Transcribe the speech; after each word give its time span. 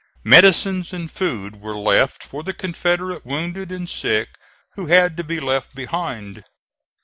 Medicines 0.23 0.93
and 0.93 1.11
food 1.11 1.61
were 1.61 1.75
left 1.75 2.23
for 2.23 2.41
the 2.41 2.55
Confederate 2.55 3.23
wounded 3.23 3.71
and 3.71 3.87
sick 3.87 4.29
who 4.71 4.87
had 4.87 5.15
to 5.15 5.23
be 5.23 5.39
left 5.39 5.75
behind. 5.75 6.43